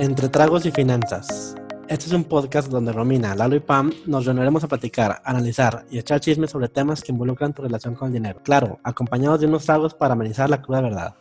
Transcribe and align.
Entre 0.00 0.30
Tragos 0.30 0.64
y 0.64 0.70
Finanzas. 0.70 1.54
Este 1.86 2.06
es 2.06 2.12
un 2.12 2.24
podcast 2.24 2.70
donde 2.70 2.90
Romina, 2.90 3.34
Lalo 3.34 3.54
y 3.54 3.60
Pam 3.60 3.92
nos 4.06 4.24
reuniremos 4.24 4.64
a 4.64 4.68
platicar, 4.68 5.20
analizar 5.26 5.84
y 5.90 5.98
echar 5.98 6.20
chismes 6.20 6.52
sobre 6.52 6.68
temas 6.68 7.02
que 7.02 7.12
involucran 7.12 7.52
tu 7.52 7.60
relación 7.60 7.94
con 7.94 8.08
el 8.08 8.14
dinero. 8.14 8.40
Claro, 8.42 8.78
acompañados 8.82 9.40
de 9.40 9.46
unos 9.46 9.66
tragos 9.66 9.92
para 9.92 10.14
amenizar 10.14 10.48
la 10.48 10.62
cruda 10.62 10.80
verdad. 10.80 11.14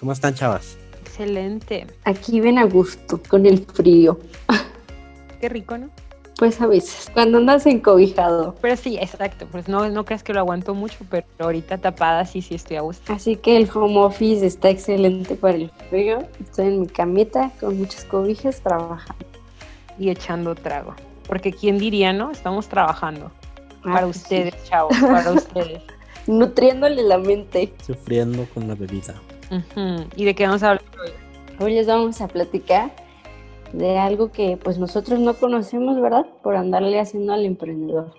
¿Cómo 0.00 0.12
están, 0.12 0.34
chavas? 0.34 0.78
Excelente. 1.02 1.86
Aquí 2.04 2.40
ven 2.40 2.56
a 2.56 2.64
gusto, 2.64 3.20
con 3.28 3.44
el 3.44 3.66
frío. 3.66 4.18
Qué 5.38 5.50
rico, 5.50 5.76
¿no? 5.76 5.90
Pues 6.42 6.60
a 6.60 6.66
veces, 6.66 7.08
cuando 7.14 7.38
andas 7.38 7.66
encobijado. 7.66 8.56
Pero 8.60 8.76
sí, 8.76 8.98
exacto. 9.00 9.46
Pues 9.46 9.68
no, 9.68 9.88
no 9.90 10.04
creas 10.04 10.24
que 10.24 10.32
lo 10.32 10.40
aguanto 10.40 10.74
mucho, 10.74 10.96
pero 11.08 11.24
ahorita 11.38 11.78
tapada 11.78 12.24
sí, 12.24 12.42
sí 12.42 12.56
estoy 12.56 12.78
a 12.78 12.80
gusto. 12.80 13.12
Así 13.12 13.36
que 13.36 13.56
el 13.56 13.70
home 13.72 13.98
office 13.98 14.44
está 14.44 14.68
excelente 14.68 15.36
para 15.36 15.54
el 15.54 15.70
frío. 15.88 16.26
Estoy 16.40 16.66
en 16.66 16.80
mi 16.80 16.88
camita 16.88 17.52
con 17.60 17.78
muchas 17.78 18.04
cobijas 18.04 18.60
trabajando. 18.60 19.24
Y 20.00 20.10
echando 20.10 20.56
trago. 20.56 20.96
Porque 21.28 21.52
quién 21.52 21.78
diría, 21.78 22.12
¿no? 22.12 22.32
Estamos 22.32 22.66
trabajando. 22.66 23.30
Ah, 23.84 23.92
para 23.92 24.06
pues 24.06 24.16
ustedes, 24.16 24.64
chavos, 24.68 24.96
para 24.98 25.30
ustedes. 25.30 25.80
sí. 26.26 26.32
Nutriéndole 26.32 27.04
la 27.04 27.18
mente. 27.18 27.72
Sufriendo 27.86 28.48
con 28.52 28.66
la 28.66 28.74
bebida. 28.74 29.14
¿Y 30.16 30.24
de 30.24 30.34
qué 30.34 30.44
vamos 30.48 30.64
a 30.64 30.70
hablar 30.70 30.84
hoy? 31.00 31.10
Hoy 31.64 31.74
les 31.74 31.86
vamos 31.86 32.20
a 32.20 32.26
platicar 32.26 32.90
de 33.72 33.98
algo 33.98 34.30
que 34.30 34.58
pues 34.62 34.78
nosotros 34.78 35.18
no 35.18 35.34
conocemos, 35.34 36.00
¿verdad? 36.00 36.26
Por 36.42 36.56
andarle 36.56 37.00
haciendo 37.00 37.32
al 37.32 37.44
emprendedor. 37.44 38.14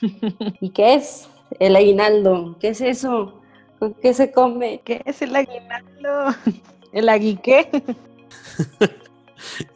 ¿Y 0.60 0.70
qué 0.70 0.94
es? 0.94 1.28
El 1.58 1.76
aguinaldo. 1.76 2.56
¿Qué 2.60 2.68
es 2.68 2.80
eso? 2.80 3.40
¿Con 3.78 3.94
qué 3.94 4.14
se 4.14 4.32
come? 4.32 4.80
¿Qué 4.84 5.02
es 5.04 5.22
el 5.22 5.34
aguinaldo? 5.34 6.34
¿El 6.92 7.08
aguiqué? 7.08 7.68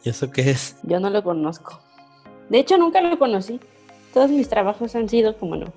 ¿Y 0.03 0.09
eso 0.09 0.31
qué 0.31 0.51
es? 0.51 0.77
Yo 0.83 0.99
no 0.99 1.09
lo 1.09 1.23
conozco. 1.23 1.79
De 2.49 2.59
hecho, 2.59 2.77
nunca 2.77 3.01
lo 3.01 3.19
conocí. 3.19 3.59
Todos 4.13 4.29
mis 4.29 4.47
trabajos 4.47 4.95
han 4.95 5.09
sido 5.09 5.37
como 5.37 5.57
no, 5.57 5.73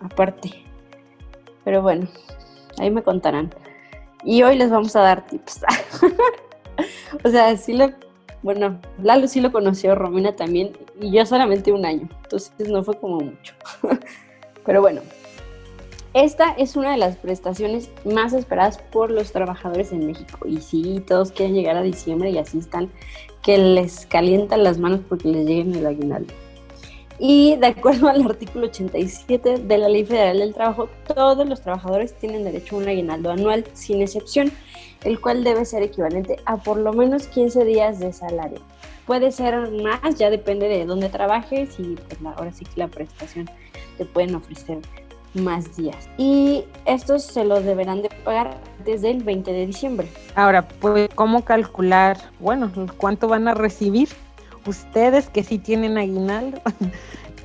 aparte. 0.00 0.50
Pero 1.64 1.82
bueno, 1.82 2.06
ahí 2.78 2.90
me 2.90 3.02
contarán. 3.02 3.52
Y 4.22 4.42
hoy 4.42 4.56
les 4.56 4.70
vamos 4.70 4.94
a 4.94 5.00
dar 5.00 5.26
tips. 5.26 5.62
o 7.24 7.28
sea, 7.28 7.56
sí 7.56 7.72
lo, 7.72 7.90
bueno, 8.46 8.78
Lalo 9.02 9.26
sí 9.26 9.40
lo 9.40 9.50
conoció, 9.50 9.96
Romina 9.96 10.36
también, 10.36 10.70
y 11.00 11.10
yo 11.10 11.26
solamente 11.26 11.72
un 11.72 11.84
año. 11.84 12.08
Entonces 12.22 12.68
no 12.68 12.84
fue 12.84 12.96
como 12.96 13.18
mucho. 13.18 13.54
Pero 14.64 14.80
bueno, 14.80 15.00
esta 16.14 16.52
es 16.52 16.76
una 16.76 16.92
de 16.92 16.96
las 16.96 17.16
prestaciones 17.16 17.90
más 18.04 18.32
esperadas 18.34 18.78
por 18.78 19.10
los 19.10 19.32
trabajadores 19.32 19.90
en 19.90 20.06
México. 20.06 20.46
Y 20.46 20.58
sí, 20.58 21.02
todos 21.04 21.32
quieren 21.32 21.56
llegar 21.56 21.76
a 21.76 21.82
diciembre 21.82 22.30
y 22.30 22.38
así 22.38 22.58
están, 22.58 22.88
que 23.42 23.58
les 23.58 24.06
calientan 24.06 24.62
las 24.62 24.78
manos 24.78 25.00
porque 25.08 25.26
les 25.26 25.44
lleguen 25.44 25.74
el 25.74 25.84
aguinaldo. 25.84 26.32
Y 27.18 27.56
de 27.56 27.68
acuerdo 27.68 28.08
al 28.08 28.22
artículo 28.22 28.66
87 28.66 29.58
de 29.58 29.78
la 29.78 29.88
Ley 29.88 30.04
Federal 30.04 30.38
del 30.38 30.54
Trabajo, 30.54 30.88
todos 31.14 31.48
los 31.48 31.62
trabajadores 31.62 32.14
tienen 32.14 32.44
derecho 32.44 32.76
a 32.76 32.78
un 32.80 32.88
aguinaldo 32.88 33.30
anual, 33.30 33.64
sin 33.72 34.02
excepción, 34.02 34.52
el 35.04 35.20
cual 35.20 35.42
debe 35.44 35.64
ser 35.64 35.82
equivalente 35.82 36.36
a 36.44 36.58
por 36.58 36.76
lo 36.76 36.92
menos 36.92 37.26
15 37.28 37.64
días 37.64 37.98
de 38.00 38.12
salario. 38.12 38.60
Puede 39.06 39.32
ser 39.32 39.70
más, 39.70 40.16
ya 40.16 40.30
depende 40.30 40.68
de 40.68 40.84
dónde 40.84 41.08
trabajes 41.08 41.78
y 41.78 41.94
pues, 41.94 42.18
ahora 42.36 42.52
sí 42.52 42.64
que 42.64 42.80
la 42.80 42.88
prestación 42.88 43.48
te 43.96 44.04
pueden 44.04 44.34
ofrecer 44.34 44.78
más 45.34 45.76
días. 45.76 46.08
Y 46.18 46.64
estos 46.86 47.22
se 47.22 47.44
los 47.44 47.64
deberán 47.64 48.02
de 48.02 48.08
pagar 48.24 48.58
desde 48.84 49.10
el 49.10 49.22
20 49.22 49.52
de 49.52 49.66
diciembre. 49.66 50.08
Ahora, 50.34 50.66
pues, 50.66 51.08
¿cómo 51.14 51.44
calcular? 51.44 52.18
Bueno, 52.40 52.70
¿cuánto 52.96 53.28
van 53.28 53.48
a 53.48 53.54
recibir 53.54 54.08
ustedes 54.66 55.28
que 55.28 55.42
sí 55.42 55.58
tienen 55.58 55.98
aguinaldo? 55.98 56.60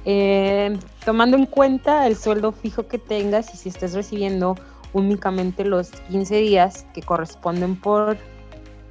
Eh, 0.04 0.80
tomando 1.06 1.38
en 1.38 1.46
cuenta 1.46 2.08
el 2.08 2.16
sueldo 2.16 2.52
fijo 2.52 2.88
que 2.88 2.98
tengas 2.98 3.54
y 3.54 3.58
si 3.58 3.70
estás 3.70 3.94
recibiendo 3.94 4.56
únicamente 4.94 5.64
los 5.64 5.92
15 6.10 6.38
días 6.38 6.88
que 6.94 7.04
corresponden 7.04 7.80
por, 7.80 8.18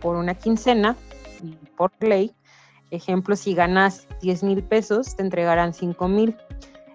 por 0.00 0.14
una 0.14 0.34
quincena 0.34 0.96
y 1.42 1.56
por 1.76 1.90
ley. 2.00 2.32
Ejemplo, 2.90 3.34
si 3.36 3.54
ganas 3.54 4.06
10 4.22 4.42
mil 4.44 4.62
pesos, 4.62 5.16
te 5.16 5.22
entregarán 5.22 5.74
5 5.74 6.08
mil. 6.08 6.36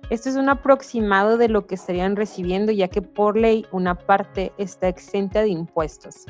Esto 0.09 0.29
es 0.29 0.35
un 0.35 0.49
aproximado 0.49 1.37
de 1.37 1.49
lo 1.49 1.65
que 1.65 1.75
estarían 1.75 2.15
recibiendo, 2.15 2.71
ya 2.71 2.87
que 2.87 3.01
por 3.01 3.37
ley 3.37 3.65
una 3.71 3.95
parte 3.95 4.53
está 4.57 4.87
exenta 4.87 5.41
de 5.41 5.49
impuestos. 5.49 6.25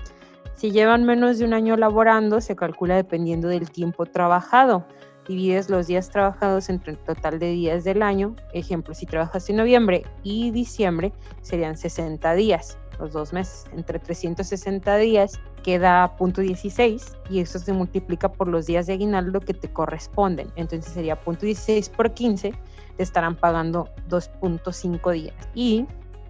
Si 0.56 0.72
llevan 0.72 1.04
menos 1.04 1.38
de 1.38 1.46
un 1.46 1.54
año 1.54 1.76
laborando, 1.76 2.40
se 2.40 2.56
calcula 2.56 2.96
dependiendo 2.96 3.50
del 3.50 3.70
tiempo 3.70 4.06
trabajado. 4.06 4.86
Divides 5.28 5.70
los 5.70 5.88
días 5.88 6.10
trabajados 6.10 6.70
entre 6.70 6.94
el 6.94 6.98
total 7.00 7.40
de 7.40 7.50
días 7.52 7.84
del 7.84 8.02
año. 8.02 8.36
Ejemplo, 8.54 8.94
si 8.94 9.06
trabajas 9.06 9.50
en 9.50 9.58
noviembre 9.58 10.06
y 10.24 10.52
diciembre, 10.52 11.12
serían 11.42 11.76
60 11.76 12.36
días, 12.36 12.78
los 13.00 13.12
dos 13.12 13.34
meses. 13.34 13.66
Entre 13.74 14.00
360 14.00 14.96
días 14.98 15.40
queda 15.62 16.16
punto 16.16 16.42
16 16.42 17.18
y 17.30 17.40
eso 17.40 17.60
se 17.60 17.74
multiplica 17.74 18.32
por 18.32 18.48
los 18.48 18.66
días 18.66 18.88
de 18.88 18.94
aguinaldo 18.94 19.42
que 19.42 19.54
te 19.54 19.68
corresponden. 19.68 20.48
Entonces 20.56 20.94
sería 20.94 21.20
punto 21.20 21.46
16 21.46 21.90
por 21.90 22.14
15, 22.14 22.54
te 22.96 23.04
estarán 23.04 23.36
pagando 23.36 23.90
2.5 24.08 25.12
días. 25.12 25.36
Y 25.54 25.86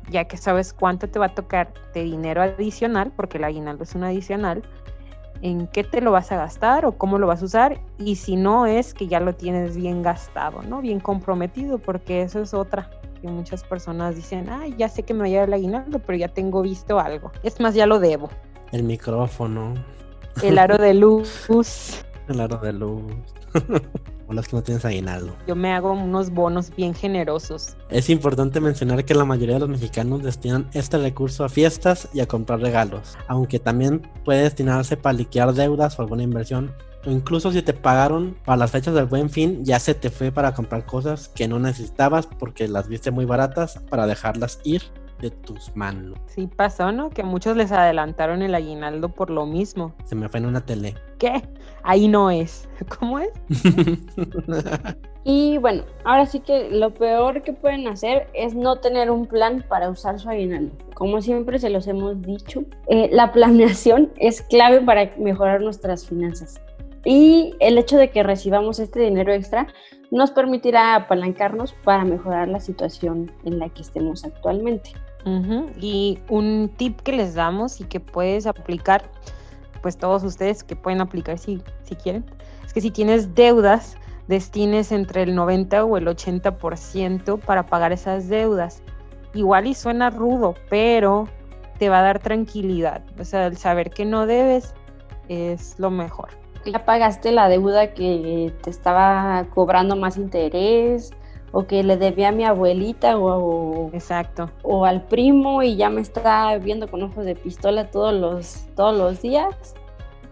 ya 0.09 0.25
que 0.25 0.37
sabes 0.37 0.73
cuánto 0.73 1.07
te 1.09 1.19
va 1.19 1.27
a 1.27 1.35
tocar 1.35 1.73
de 1.93 2.03
dinero 2.03 2.41
adicional, 2.41 3.11
porque 3.15 3.37
el 3.37 3.43
aguinaldo 3.43 3.83
es 3.83 3.95
un 3.95 4.03
adicional, 4.03 4.63
en 5.41 5.67
qué 5.67 5.83
te 5.83 6.01
lo 6.01 6.11
vas 6.11 6.31
a 6.31 6.37
gastar 6.37 6.85
o 6.85 6.93
cómo 6.93 7.19
lo 7.19 7.27
vas 7.27 7.41
a 7.41 7.45
usar 7.45 7.81
y 7.97 8.15
si 8.15 8.35
no 8.35 8.65
es 8.65 8.93
que 8.93 9.07
ya 9.07 9.19
lo 9.19 9.35
tienes 9.35 9.75
bien 9.75 10.01
gastado, 10.01 10.61
¿no? 10.63 10.81
Bien 10.81 10.99
comprometido, 10.99 11.77
porque 11.77 12.21
eso 12.21 12.41
es 12.41 12.53
otra 12.53 12.89
que 13.21 13.27
muchas 13.27 13.63
personas 13.63 14.15
dicen, 14.15 14.49
ay, 14.49 14.75
ya 14.77 14.89
sé 14.89 15.03
que 15.03 15.13
me 15.13 15.21
va 15.21 15.25
a 15.25 15.29
llegar 15.29 15.47
el 15.47 15.53
aguinaldo, 15.53 15.99
pero 15.99 16.17
ya 16.17 16.27
tengo 16.29 16.61
visto 16.61 16.99
algo. 16.99 17.31
Es 17.43 17.59
más, 17.59 17.75
ya 17.75 17.85
lo 17.85 17.99
debo. 17.99 18.29
El 18.71 18.83
micrófono, 18.83 19.73
El 20.41 20.57
aro 20.57 20.77
de 20.77 20.93
luz. 20.93 21.47
el 22.27 22.39
aro 22.39 22.57
de 22.57 22.73
luz. 22.73 23.03
o 24.27 24.33
los 24.33 24.47
que 24.47 24.55
no 24.55 24.63
tienes 24.63 24.85
aguinaldo. 24.85 25.35
Yo 25.47 25.55
me 25.55 25.71
hago 25.71 25.91
unos 25.93 26.29
bonos 26.29 26.75
bien 26.75 26.93
generosos. 26.93 27.75
Es 27.89 28.09
importante 28.09 28.59
mencionar 28.59 29.05
que 29.05 29.13
la 29.13 29.25
mayoría 29.25 29.55
de 29.55 29.61
los 29.61 29.69
mexicanos 29.69 30.23
destinan 30.23 30.69
este 30.73 30.97
recurso 30.97 31.43
a 31.43 31.49
fiestas 31.49 32.09
y 32.13 32.19
a 32.19 32.27
comprar 32.27 32.59
regalos, 32.59 33.17
aunque 33.27 33.59
también 33.59 34.01
puede 34.23 34.43
destinarse 34.43 34.97
para 34.97 35.13
liquidar 35.13 35.53
deudas 35.53 35.97
o 35.99 36.01
alguna 36.01 36.23
inversión, 36.23 36.73
o 37.05 37.11
incluso 37.11 37.51
si 37.51 37.61
te 37.61 37.73
pagaron 37.73 38.35
para 38.45 38.57
las 38.57 38.71
fechas 38.71 38.95
del 38.95 39.05
buen 39.05 39.29
fin, 39.29 39.63
ya 39.63 39.79
se 39.79 39.93
te 39.93 40.09
fue 40.09 40.31
para 40.31 40.53
comprar 40.53 40.85
cosas 40.85 41.29
que 41.29 41.47
no 41.47 41.59
necesitabas 41.59 42.25
porque 42.25 42.67
las 42.67 42.87
viste 42.87 43.11
muy 43.11 43.25
baratas 43.25 43.79
para 43.89 44.07
dejarlas 44.07 44.59
ir 44.63 44.81
de 45.25 45.31
tus 45.31 45.75
manos. 45.75 46.19
Sí 46.27 46.47
pasó, 46.47 46.91
¿no? 46.91 47.09
Que 47.09 47.23
muchos 47.23 47.57
les 47.57 47.71
adelantaron 47.71 48.43
el 48.43 48.53
aguinaldo 48.53 49.09
por 49.09 49.29
lo 49.31 49.45
mismo. 49.45 49.93
Se 50.05 50.15
me 50.15 50.29
fue 50.29 50.39
en 50.39 50.45
una 50.45 50.61
tele. 50.61 50.93
¿Qué? 51.17 51.41
Ahí 51.83 52.07
no 52.07 52.29
es. 52.29 52.69
¿Cómo 52.99 53.19
es? 53.19 53.29
Y 55.27 55.57
bueno, 55.57 55.85
ahora 56.03 56.27
sí 56.27 56.39
que 56.39 56.69
lo 56.69 56.93
peor 56.93 57.41
que 57.41 57.51
pueden 57.51 57.87
hacer 57.87 58.27
es 58.35 58.53
no 58.53 58.75
tener 58.75 59.09
un 59.09 59.25
plan 59.25 59.65
para 59.67 59.89
usar 59.89 60.19
su 60.19 60.29
aguinaldo. 60.29 60.75
Como 60.93 61.19
siempre 61.19 61.57
se 61.57 61.71
los 61.71 61.87
hemos 61.87 62.21
dicho, 62.21 62.63
eh, 62.85 63.09
la 63.11 63.31
planeación 63.31 64.11
es 64.17 64.43
clave 64.43 64.81
para 64.81 65.09
mejorar 65.17 65.61
nuestras 65.61 66.05
finanzas. 66.05 66.61
Y 67.05 67.55
el 67.59 67.79
hecho 67.79 67.97
de 67.97 68.11
que 68.11 68.21
recibamos 68.21 68.77
este 68.77 68.99
dinero 68.99 69.33
extra 69.33 69.65
nos 70.11 70.29
permitirá 70.29 70.93
apalancarnos 70.93 71.73
para 71.73 72.05
mejorar 72.05 72.47
la 72.47 72.59
situación 72.59 73.31
en 73.45 73.57
la 73.57 73.69
que 73.69 73.81
estemos 73.81 74.25
actualmente. 74.25 74.91
Y 75.79 76.19
un 76.29 76.71
tip 76.77 77.01
que 77.01 77.11
les 77.11 77.33
damos 77.33 77.81
y 77.81 77.85
que 77.85 77.99
puedes 77.99 78.45
aplicar, 78.45 79.03
pues 79.81 79.97
todos 79.97 80.23
ustedes 80.23 80.63
que 80.63 80.75
pueden 80.75 81.01
aplicar 81.01 81.39
si, 81.39 81.63
si 81.83 81.95
quieren, 81.95 82.23
es 82.63 82.73
que 82.73 82.81
si 82.81 82.91
tienes 82.91 83.33
deudas, 83.33 83.97
destines 84.27 84.91
entre 84.91 85.23
el 85.23 85.35
90 85.35 85.83
o 85.83 85.97
el 85.97 86.05
80% 86.07 87.39
para 87.39 87.65
pagar 87.65 87.91
esas 87.91 88.29
deudas. 88.29 88.83
Igual 89.33 89.67
y 89.67 89.73
suena 89.73 90.11
rudo, 90.11 90.53
pero 90.69 91.27
te 91.79 91.89
va 91.89 91.99
a 91.99 92.03
dar 92.03 92.19
tranquilidad. 92.19 93.03
O 93.19 93.25
sea, 93.25 93.47
el 93.47 93.57
saber 93.57 93.89
que 93.89 94.05
no 94.05 94.25
debes 94.27 94.73
es 95.27 95.77
lo 95.79 95.89
mejor. 95.89 96.29
Ya 96.65 96.85
pagaste 96.85 97.31
la 97.31 97.49
deuda 97.49 97.93
que 97.93 98.53
te 98.61 98.69
estaba 98.69 99.45
cobrando 99.53 99.95
más 99.95 100.17
interés 100.17 101.11
o 101.55 101.65
que 101.67 101.83
le 101.83 101.95
debía 101.95 102.29
a 102.29 102.31
mi 102.33 102.43
abuelita 102.43 103.17
o, 103.17 103.89
Exacto. 103.93 104.51
o 104.61 104.83
al 104.83 105.03
primo 105.03 105.63
y 105.63 105.77
ya 105.77 105.89
me 105.89 106.01
está 106.01 106.57
viendo 106.57 106.89
con 106.89 107.01
ojos 107.01 107.23
de 107.23 107.33
pistola 107.33 107.89
todos 107.89 108.13
los, 108.13 108.65
todos 108.75 108.97
los 108.97 109.21
días, 109.21 109.55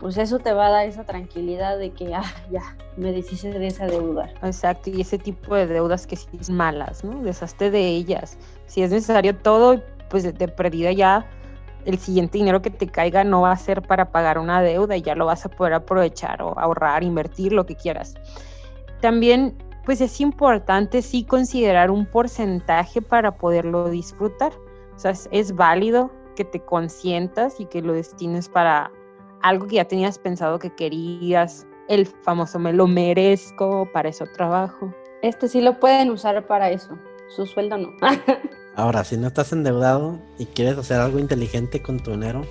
pues 0.02 0.18
eso 0.18 0.40
te 0.40 0.52
va 0.52 0.68
a 0.68 0.70
dar 0.70 0.86
esa 0.86 1.06
tranquilidad 1.06 1.78
de 1.78 1.92
que, 1.92 2.14
ah, 2.14 2.26
ya, 2.52 2.76
me 2.98 3.14
deshice 3.14 3.58
de 3.58 3.68
esa 3.68 3.88
deuda. 3.88 4.34
Exacto, 4.42 4.90
y 4.90 5.00
ese 5.00 5.18
tipo 5.18 5.56
de 5.56 5.66
deudas 5.66 6.06
que 6.06 6.18
sí 6.18 6.28
son 6.42 6.58
malas, 6.58 7.06
¿no? 7.06 7.24
Deshazte 7.24 7.72
de 7.72 7.88
ellas. 7.88 8.38
Si 8.66 8.84
es 8.84 8.92
necesario 8.92 9.34
todo, 9.34 9.82
pues 10.10 10.24
de, 10.24 10.34
de 10.34 10.50
perdida 10.50 10.92
ya 10.92 11.26
el 11.86 12.00
siguiente 12.00 12.38
dinero 12.38 12.62
que 12.62 12.70
te 12.70 12.88
caiga 12.88 13.24
no 13.24 13.44
va 13.44 13.54
a 13.54 13.56
ser 13.56 13.82
para 13.82 14.12
pagar 14.12 14.38
una 14.40 14.62
deuda 14.62 14.98
y 14.98 15.02
ya 15.02 15.16
lo 15.16 15.26
vas 15.28 15.46
a 15.46 15.50
poder 15.50 15.74
aprovechar 15.74 16.42
o 16.42 16.60
ahorrar, 16.60 17.02
invertir, 17.02 17.54
lo 17.54 17.66
que 17.66 17.78
quieras. 17.78 18.16
También, 19.00 19.56
pues 19.86 20.02
es 20.02 20.22
importante 20.22 21.02
sí 21.02 21.26
considerar 21.26 21.92
un 21.92 22.06
porcentaje 22.06 23.02
para 23.02 23.38
poderlo 23.38 23.90
disfrutar. 23.90 24.54
O 24.96 25.00
sea, 25.00 25.14
es, 25.32 25.56
válido 25.56 26.12
que 26.36 26.46
te 26.46 26.60
consientas 26.60 27.60
y 27.60 27.66
que 27.66 27.82
lo 27.82 27.94
destines 27.94 28.50
para 28.50 28.92
algo 29.42 29.68
que 29.68 29.76
ya 29.76 29.86
tenías 29.86 30.18
pensado 30.18 30.58
que 30.60 30.74
querías, 30.74 31.68
el 31.90 32.06
famoso 32.06 32.60
me 32.60 32.72
lo 32.72 32.88
merezco, 32.88 33.88
para 33.92 34.10
eso 34.10 34.26
trabajo. 34.34 34.94
Este 35.22 35.48
sí 35.48 35.62
lo 35.62 35.80
pueden 35.80 36.10
usar 36.12 36.46
para 36.48 36.70
eso, 36.70 36.98
su 37.28 37.46
sueldo 37.46 37.78
no. 37.78 37.90
Ahora, 38.76 39.04
si 39.04 39.18
no 39.18 39.28
estás 39.28 39.54
endeudado 39.54 40.18
y 40.40 40.48
quieres 40.48 40.80
hacer 40.80 41.00
algo 41.00 41.20
inteligente 41.20 41.84
con 41.84 42.00
tu 42.00 42.10
dinero, 42.10 42.42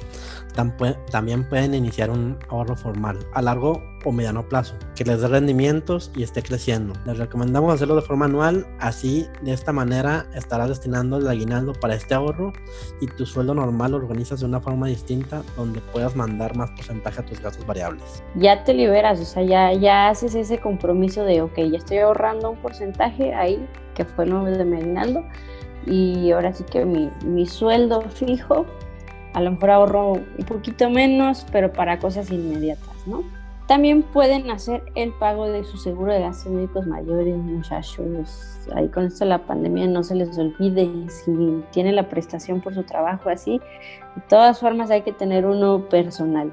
también 1.11 1.49
pueden 1.49 1.75
iniciar 1.75 2.11
un 2.11 2.39
ahorro 2.49 2.77
formal 2.77 3.19
a 3.33 3.43
largo 3.43 3.83
o 4.05 4.13
mediano 4.13 4.49
plazo 4.49 4.75
que 4.95 5.05
les 5.05 5.21
dé 5.21 5.27
rendimientos 5.27 6.13
y 6.15 6.23
esté 6.23 6.43
creciendo. 6.43 6.95
Les 7.07 7.19
recomendamos 7.19 7.75
hacerlo 7.75 7.97
de 7.97 8.03
forma 8.03 8.27
anual, 8.27 8.67
así 8.79 9.27
de 9.43 9.53
esta 9.53 9.73
manera 9.73 10.27
estarás 10.35 10.69
destinando 10.69 11.17
el 11.17 11.27
aguinaldo 11.27 11.73
para 11.73 11.95
este 11.95 12.15
ahorro 12.15 12.53
y 13.01 13.07
tu 13.09 13.27
sueldo 13.27 13.55
normal 13.55 13.91
lo 13.91 13.97
organizas 13.97 14.41
de 14.41 14.47
una 14.47 14.61
forma 14.61 14.87
distinta 14.87 15.43
donde 15.57 15.81
puedas 15.81 16.15
mandar 16.15 16.57
más 16.57 16.71
porcentaje 16.71 17.21
a 17.21 17.27
tus 17.27 17.41
gastos 17.41 17.67
variables. 17.67 18.23
Ya 18.37 18.63
te 18.63 18.75
liberas, 18.75 19.19
o 19.19 19.25
sea, 19.25 19.43
ya, 19.43 19.73
ya 19.73 20.09
haces 20.09 20.37
ese 20.37 20.59
compromiso 20.59 21.25
de, 21.25 21.43
ok, 21.43 21.57
ya 21.57 21.79
estoy 21.79 21.99
ahorrando 21.99 22.51
un 22.51 22.59
porcentaje 22.59 23.35
ahí, 23.35 23.67
que 23.95 24.05
fue 24.05 24.25
nombre 24.25 24.57
de 24.57 24.65
mi 24.65 24.77
aguinaldo 24.77 25.25
y 25.87 26.31
ahora 26.33 26.53
sí 26.53 26.65
que 26.65 26.85
mi, 26.85 27.11
mi 27.25 27.47
sueldo 27.47 28.03
fijo, 28.03 28.67
a 29.35 29.41
lo 29.41 29.53
mejor 29.53 29.71
ahorro 29.71 30.13
un 30.13 30.45
poquito 30.47 30.91
menos, 30.91 31.47
pero 31.51 31.73
para 31.73 31.99
cosas 31.99 32.31
inmediatas, 32.31 33.07
¿no? 33.07 33.25
También 33.67 34.03
pueden 34.03 34.51
hacer 34.51 34.83
el 34.97 35.13
pago 35.13 35.49
de 35.49 35.65
su 35.65 35.79
seguro 35.79 36.13
de 36.13 36.21
gastos 36.21 36.53
médicos 36.53 36.87
mayores, 36.87 37.37
muchachos. 37.37 38.59
Ahí 38.75 38.89
con 38.89 39.07
esto 39.07 39.25
la 39.25 39.47
pandemia 39.47 39.87
no 39.87 40.03
se 40.03 40.17
les 40.17 40.37
olvide 40.37 40.91
si 41.09 41.63
tienen 41.71 41.97
la 41.97 42.09
prestación 42.09 42.61
por 42.61 42.75
su 42.75 42.83
trabajo 42.83 43.31
así. 43.31 43.61
De 44.17 44.23
todas 44.29 44.59
formas 44.59 44.91
hay 44.91 45.03
que 45.03 45.13
tener 45.13 45.47
uno 45.47 45.89
personal. 45.89 46.53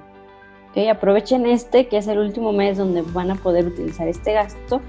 ¿Okay? 0.70 0.88
Aprovechen 0.88 1.48
este, 1.48 1.88
que 1.88 1.98
es 1.98 2.08
el 2.08 2.20
último 2.20 2.54
mes 2.54 2.78
donde 2.78 3.02
van 3.02 3.32
a 3.32 3.36
poder 3.36 3.66
utilizar 3.66 4.08
este 4.08 4.34
gasto 4.34 4.82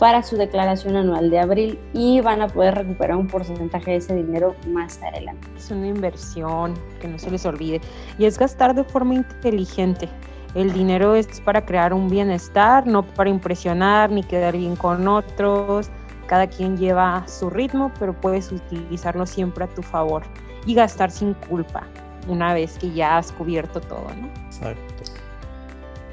para 0.00 0.22
su 0.22 0.38
declaración 0.38 0.96
anual 0.96 1.28
de 1.28 1.38
abril 1.38 1.78
y 1.92 2.22
van 2.22 2.40
a 2.40 2.48
poder 2.48 2.74
recuperar 2.74 3.18
un 3.18 3.26
porcentaje 3.26 3.90
de 3.90 3.96
ese 3.98 4.14
dinero 4.14 4.56
más 4.66 4.98
adelante. 5.02 5.46
Es 5.58 5.70
una 5.70 5.88
inversión, 5.88 6.72
que 7.02 7.06
no 7.06 7.18
se 7.18 7.30
les 7.30 7.44
olvide, 7.44 7.82
y 8.18 8.24
es 8.24 8.38
gastar 8.38 8.74
de 8.74 8.82
forma 8.82 9.14
inteligente. 9.14 10.08
El 10.54 10.72
dinero 10.72 11.14
es 11.14 11.42
para 11.42 11.66
crear 11.66 11.92
un 11.92 12.08
bienestar, 12.08 12.86
no 12.86 13.02
para 13.02 13.28
impresionar 13.28 14.10
ni 14.10 14.22
quedar 14.22 14.56
bien 14.56 14.74
con 14.74 15.06
otros. 15.06 15.90
Cada 16.26 16.46
quien 16.46 16.78
lleva 16.78 17.22
su 17.28 17.50
ritmo, 17.50 17.92
pero 17.98 18.18
puedes 18.18 18.50
utilizarlo 18.50 19.26
siempre 19.26 19.64
a 19.64 19.68
tu 19.68 19.82
favor 19.82 20.22
y 20.64 20.74
gastar 20.74 21.10
sin 21.10 21.34
culpa 21.34 21.86
una 22.26 22.54
vez 22.54 22.78
que 22.78 22.90
ya 22.90 23.18
has 23.18 23.32
cubierto 23.32 23.82
todo, 23.82 24.06
¿no? 24.18 24.28
Exacto. 24.46 25.04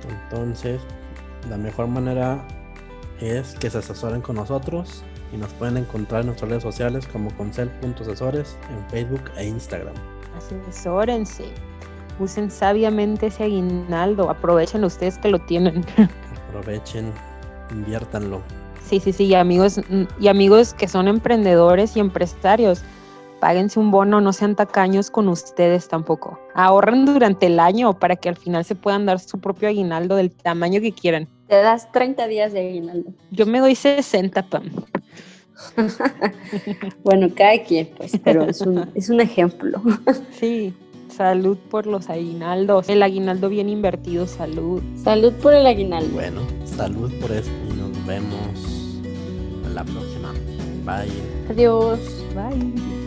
Entonces, 0.10 0.81
la 1.50 1.56
mejor 1.56 1.88
manera 1.88 2.44
es 3.21 3.55
que 3.55 3.69
se 3.69 3.79
asesoren 3.79 4.21
con 4.21 4.35
nosotros 4.35 5.03
y 5.33 5.37
nos 5.37 5.53
pueden 5.53 5.77
encontrar 5.77 6.21
en 6.21 6.27
nuestras 6.27 6.49
redes 6.49 6.63
sociales 6.63 7.07
como 7.07 7.35
concel.asesores 7.35 8.57
en 8.69 8.89
Facebook 8.89 9.31
e 9.37 9.47
Instagram. 9.47 9.95
Asesórense, 10.37 11.45
usen 12.19 12.49
sabiamente 12.49 13.27
ese 13.27 13.43
aguinaldo, 13.43 14.29
aprovechen 14.29 14.83
ustedes 14.83 15.17
que 15.17 15.29
lo 15.29 15.39
tienen. 15.39 15.83
Aprovechen, 16.49 17.11
inviértanlo. 17.71 18.41
Sí, 18.83 18.99
sí, 18.99 19.11
sí, 19.11 19.25
y 19.25 19.35
amigos, 19.35 19.81
y 20.19 20.27
amigos 20.27 20.73
que 20.73 20.87
son 20.87 21.09
emprendedores 21.09 21.97
y 21.97 21.99
empresarios, 21.99 22.83
páguense 23.41 23.79
un 23.79 23.91
bono, 23.91 24.21
no 24.21 24.31
sean 24.31 24.55
tacaños 24.55 25.11
con 25.11 25.27
ustedes 25.27 25.89
tampoco. 25.89 26.39
Ahorren 26.55 27.05
durante 27.05 27.47
el 27.47 27.59
año 27.59 27.99
para 27.99 28.15
que 28.15 28.29
al 28.29 28.37
final 28.37 28.63
se 28.63 28.75
puedan 28.75 29.05
dar 29.05 29.19
su 29.19 29.39
propio 29.39 29.67
aguinaldo 29.67 30.15
del 30.15 30.31
tamaño 30.31 30.79
que 30.79 30.93
quieran. 30.93 31.27
Te 31.47 31.55
das 31.55 31.91
30 31.91 32.27
días 32.27 32.53
de 32.53 32.59
aguinaldo. 32.59 33.11
Yo 33.31 33.45
me 33.45 33.59
doy 33.59 33.75
60, 33.75 34.44
Pam. 34.44 34.69
bueno, 37.03 37.29
cada 37.35 37.63
quien, 37.63 37.89
pues, 37.97 38.19
pero 38.23 38.44
es 38.44 38.61
un, 38.61 38.89
es 38.95 39.09
un 39.09 39.21
ejemplo. 39.21 39.81
sí, 40.31 40.73
salud 41.09 41.57
por 41.69 41.88
los 41.88 42.09
aguinaldos. 42.09 42.89
El 42.89 43.01
aguinaldo 43.01 43.49
bien 43.49 43.69
invertido, 43.69 44.27
salud. 44.27 44.81
Salud 45.01 45.33
por 45.41 45.53
el 45.53 45.65
aguinaldo. 45.65 46.13
Bueno, 46.13 46.41
salud 46.65 47.11
por 47.21 47.31
eso 47.31 47.50
y 47.69 47.73
nos 47.77 48.05
vemos 48.05 49.01
en 49.65 49.73
la 49.73 49.83
próxima. 49.83 50.33
Bye. 50.85 51.11
Adiós. 51.50 52.00
Bye. 52.35 53.06